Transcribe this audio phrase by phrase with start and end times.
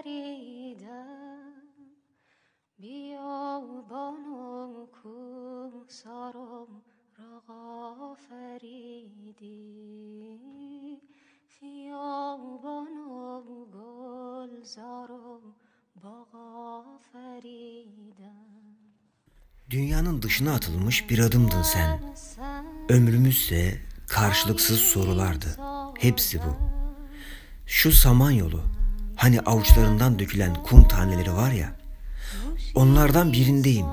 [2.79, 6.67] بیابان و کوسار و
[7.17, 7.51] راغ
[8.01, 8.91] آفریدی.
[11.59, 13.25] خیابان و
[19.69, 21.99] Dünyanın dışına atılmış bir adımdın sen.
[22.89, 25.57] Ömrümüzse karşılıksız sorulardı.
[25.99, 26.57] Hepsi bu.
[27.65, 28.63] Şu samanyolu,
[29.15, 31.79] hani avuçlarından dökülen kum taneleri var ya,
[32.75, 33.87] onlardan birindeyim.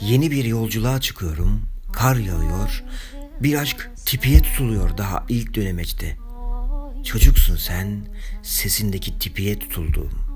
[0.00, 2.84] Yeni bir yolculuğa çıkıyorum, kar yağıyor,
[3.40, 6.16] bir aşk tipiye tutuluyor daha ilk dönemeçte.
[7.04, 8.06] Çocuksun sen,
[8.42, 10.29] sesindeki tipiye tutulduğum.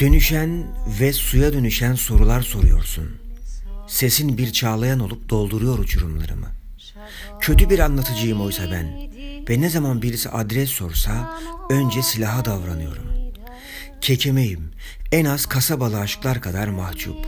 [0.00, 0.66] Dönüşen
[1.00, 3.16] ve suya dönüşen sorular soruyorsun.
[3.88, 6.46] Sesin bir çağlayan olup dolduruyor uçurumlarımı.
[7.40, 9.10] Kötü bir anlatıcıyım oysa ben
[9.48, 11.38] ve ne zaman birisi adres sorsa
[11.70, 13.06] önce silaha davranıyorum.
[14.00, 14.70] Kekemeyim,
[15.12, 17.26] en az kasabalı aşklar kadar mahcup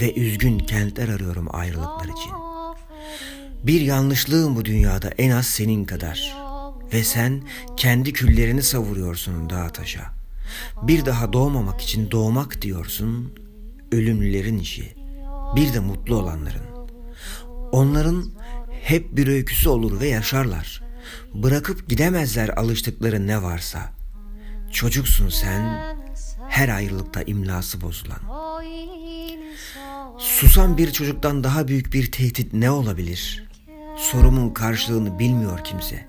[0.00, 2.32] ve üzgün kentler arıyorum ayrılıklar için.
[3.62, 6.36] Bir yanlışlığım bu dünyada en az senin kadar
[6.92, 7.42] ve sen
[7.76, 10.21] kendi küllerini savuruyorsun dağa taşa.''
[10.82, 13.32] Bir daha doğmamak için doğmak diyorsun,
[13.92, 14.94] ölümlülerin işi.
[15.56, 16.62] Bir de mutlu olanların.
[17.72, 18.24] Onların
[18.82, 20.82] hep bir öyküsü olur ve yaşarlar.
[21.34, 23.92] Bırakıp gidemezler alıştıkları ne varsa.
[24.72, 25.96] Çocuksun sen,
[26.48, 28.18] her ayrılıkta imlası bozulan.
[30.18, 33.48] Susan bir çocuktan daha büyük bir tehdit ne olabilir?
[33.96, 36.06] Sorumun karşılığını bilmiyor kimse.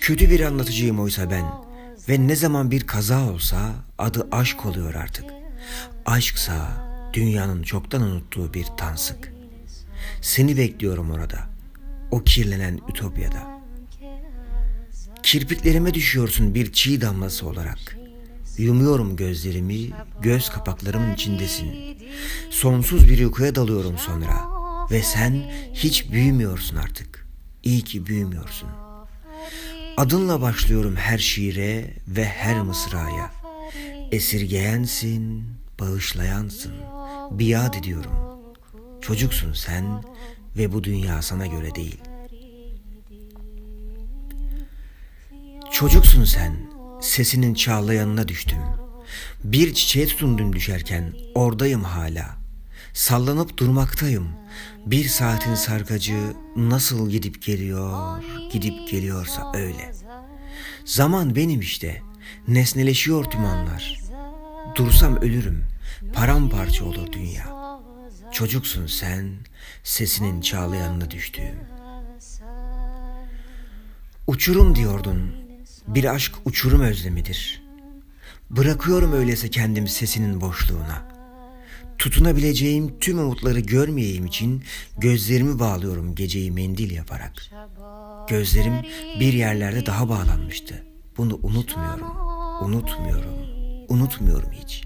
[0.00, 1.63] Kötü bir anlatıcıyım oysa ben.
[2.08, 5.24] Ve ne zaman bir kaza olsa adı aşk oluyor artık.
[6.06, 6.68] Aşksa
[7.12, 9.32] dünyanın çoktan unuttuğu bir tansık.
[10.20, 11.38] Seni bekliyorum orada.
[12.10, 13.60] O kirlenen ütopyada.
[15.22, 17.96] Kirpiklerime düşüyorsun bir çiğ damlası olarak.
[18.58, 19.90] Yumuyorum gözlerimi,
[20.22, 21.98] göz kapaklarımın içindesin.
[22.50, 24.44] Sonsuz bir uykuya dalıyorum sonra.
[24.90, 27.28] Ve sen hiç büyümüyorsun artık.
[27.62, 28.93] İyi ki büyümüyorsun.''
[29.96, 33.30] Adınla başlıyorum her şiire ve her mısraya.
[34.12, 35.44] Esirgeyensin,
[35.80, 36.72] bağışlayansın,
[37.30, 38.12] biat ediyorum.
[39.00, 40.02] Çocuksun sen
[40.56, 41.98] ve bu dünya sana göre değil.
[45.72, 46.56] Çocuksun sen,
[47.00, 48.58] sesinin çağlayanına düştüm.
[49.44, 52.43] Bir çiçeğe tutundum düşerken oradayım hala.
[52.94, 54.28] Sallanıp durmaktayım.
[54.86, 58.22] Bir saatin sarkacı nasıl gidip geliyor,
[58.52, 59.92] gidip geliyorsa öyle.
[60.84, 62.02] Zaman benim işte.
[62.48, 64.00] Nesneleşiyor tüm anlar.
[64.74, 65.64] Dursam ölürüm.
[66.12, 67.46] Paramparça olur dünya.
[68.32, 69.30] Çocuksun sen,
[69.84, 71.58] sesinin çağlayanına düştüğüm.
[74.26, 75.34] Uçurum diyordun.
[75.88, 77.62] Bir aşk uçurum özlemidir.
[78.50, 81.13] Bırakıyorum öyleyse kendim sesinin boşluğuna.''
[82.04, 84.64] Tutunabileceğim tüm umutları görmeyeyim için
[84.98, 87.32] gözlerimi bağlıyorum geceyi mendil yaparak.
[88.28, 88.74] Gözlerim
[89.20, 90.84] bir yerlerde daha bağlanmıştı.
[91.16, 92.16] Bunu unutmuyorum,
[92.62, 93.34] unutmuyorum,
[93.88, 94.84] unutmuyorum hiç.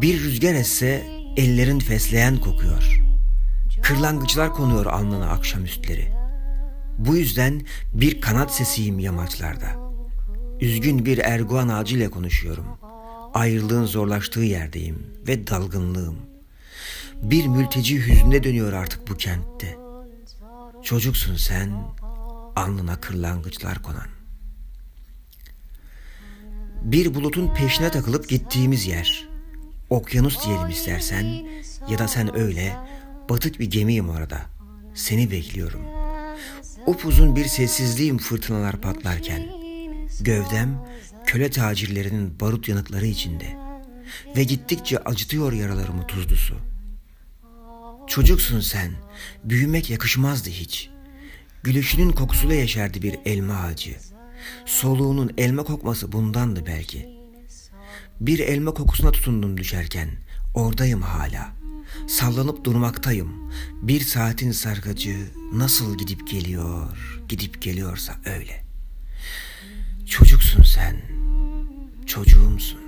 [0.00, 1.06] Bir rüzgar esse
[1.36, 3.00] ellerin fesleğen kokuyor.
[3.82, 6.12] Kırlangıçlar konuyor alnına akşamüstleri.
[6.98, 7.62] Bu yüzden
[7.94, 9.68] bir kanat sesiyim yamaçlarda.
[10.60, 12.87] Üzgün bir erguan ağacıyla konuşuyorum.''
[13.38, 16.16] Ayrılığın zorlaştığı yerdeyim ve dalgınlığım.
[17.22, 19.76] Bir mülteci hüznüne dönüyor artık bu kentte.
[20.82, 21.72] Çocuksun sen,
[22.56, 24.08] alnına kırlangıçlar konan.
[26.82, 29.28] Bir bulutun peşine takılıp gittiğimiz yer.
[29.90, 31.46] Okyanus diyelim istersen
[31.88, 32.76] ya da sen öyle
[33.28, 34.40] batık bir gemiyim orada.
[34.94, 35.82] Seni bekliyorum.
[36.86, 39.42] Upuzun bir sessizliğim fırtınalar patlarken.
[40.20, 40.84] Gövdem
[41.28, 43.56] köle tacirlerinin barut yanıkları içinde
[44.36, 46.54] ve gittikçe acıtıyor yaralarımı tuzlu su.
[48.06, 48.92] Çocuksun sen,
[49.44, 50.90] büyümek yakışmazdı hiç.
[51.62, 53.96] Gülüşünün kokusuyla yaşardı bir elma ağacı.
[54.66, 57.08] Soluğunun elma kokması bundandı belki.
[58.20, 60.10] Bir elma kokusuna tutundum düşerken,
[60.54, 61.52] oradayım hala.
[62.06, 63.52] Sallanıp durmaktayım.
[63.82, 65.16] Bir saatin sarkacı
[65.52, 68.67] nasıl gidip geliyor, gidip geliyorsa öyle.
[70.08, 70.96] Çocuksun sen,
[72.06, 72.87] çocuğumsun.